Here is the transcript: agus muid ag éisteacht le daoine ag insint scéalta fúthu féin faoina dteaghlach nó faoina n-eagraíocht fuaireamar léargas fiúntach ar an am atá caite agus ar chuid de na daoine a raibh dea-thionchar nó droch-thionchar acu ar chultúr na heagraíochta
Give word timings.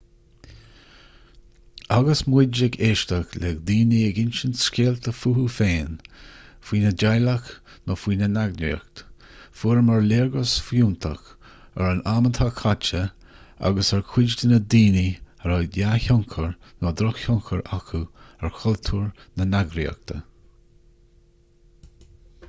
agus 1.95 2.21
muid 2.35 2.59
ag 2.67 2.77
éisteacht 2.85 3.35
le 3.41 3.49
daoine 3.69 3.97
ag 4.05 4.21
insint 4.21 4.61
scéalta 4.61 5.11
fúthu 5.17 5.43
féin 5.57 5.91
faoina 6.69 6.93
dteaghlach 7.03 7.51
nó 7.91 7.97
faoina 8.05 8.29
n-eagraíocht 8.31 9.03
fuaireamar 9.59 10.07
léargas 10.13 10.55
fiúntach 10.69 11.29
ar 11.75 11.91
an 11.91 12.01
am 12.15 12.31
atá 12.31 12.47
caite 12.63 13.03
agus 13.71 13.93
ar 13.99 14.03
chuid 14.13 14.35
de 14.41 14.51
na 14.53 14.61
daoine 14.75 15.05
a 15.43 15.55
raibh 15.55 15.71
dea-thionchar 15.77 16.53
nó 16.87 16.95
droch-thionchar 17.03 17.63
acu 17.79 18.01
ar 18.41 18.57
chultúr 18.63 19.05
na 19.11 19.51
heagraíochta 19.53 20.19